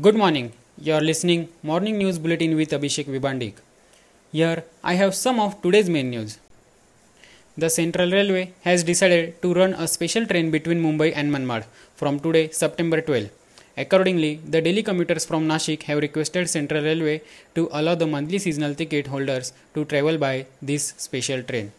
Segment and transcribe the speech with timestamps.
[0.00, 0.52] Good morning.
[0.78, 3.56] You are listening Morning News Bulletin with Abhishek Vibandik.
[4.32, 6.38] Here I have some of today's main news.
[7.58, 12.20] The Central Railway has decided to run a special train between Mumbai and Manmad from
[12.20, 13.28] today, September 12.
[13.76, 17.20] Accordingly, the daily commuters from Nashik have requested Central Railway
[17.54, 21.70] to allow the monthly seasonal ticket holders to travel by this special train.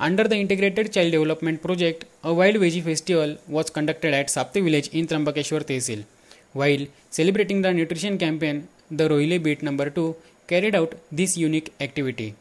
[0.00, 4.88] Under the Integrated Child Development Project, a Wild Veggie Festival was conducted at Sapti village
[4.88, 6.04] in Trambakeshwar Tehsil.
[6.52, 10.16] While celebrating the nutrition campaign, the Rohile Beat number 2
[10.46, 12.34] carried out this unique activity.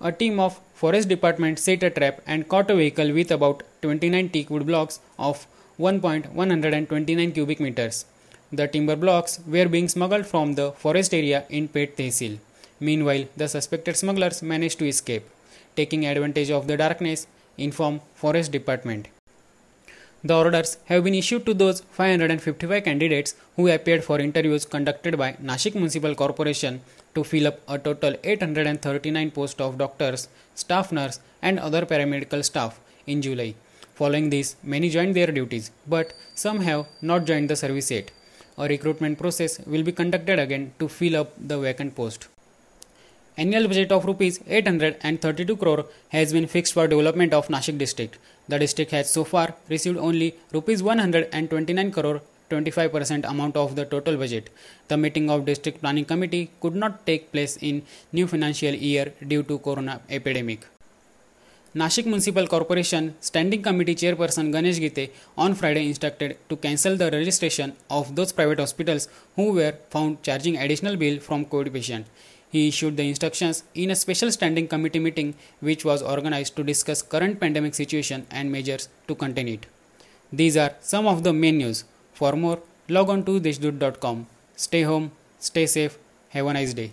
[0.00, 4.30] A team of Forest Department set a trap and caught a vehicle with about 29
[4.30, 5.46] teak wood blocks of
[5.78, 8.06] 1.129 cubic meters.
[8.52, 12.38] The timber blocks were being smuggled from the forest area in Peth Tehsil.
[12.80, 15.24] Meanwhile, the suspected smugglers managed to escape
[15.76, 19.08] taking advantage of the darkness, inform Forest Department.
[20.22, 25.32] The orders have been issued to those 555 candidates who appeared for interviews conducted by
[25.42, 26.82] Nashik Municipal Corporation
[27.14, 32.80] to fill up a total 839 posts of doctors, staff nurse, and other paramedical staff
[33.06, 33.54] in July.
[33.94, 38.10] Following this, many joined their duties, but some have not joined the service yet.
[38.58, 42.28] A recruitment process will be conducted again to fill up the vacant post.
[43.36, 48.18] Annual budget of rupees 832 crore has been fixed for development of Nashik district.
[48.48, 54.16] The district has so far received only rupees 129 crore 25% amount of the total
[54.16, 54.50] budget.
[54.88, 59.44] The meeting of district planning committee could not take place in new financial year due
[59.44, 60.66] to corona epidemic.
[61.72, 67.76] Nashik Municipal Corporation Standing Committee Chairperson Ganesh Gite on Friday instructed to cancel the registration
[67.88, 72.06] of those private hospitals who were found charging additional bill from COVID patient.
[72.50, 77.02] He issued the instructions in a special standing committee meeting which was organized to discuss
[77.02, 79.66] current pandemic situation and measures to contain it.
[80.32, 81.84] These are some of the main news.
[82.12, 84.26] For more, log on to deshdoot.com.
[84.56, 85.98] Stay home, stay safe,
[86.30, 86.92] have a nice day.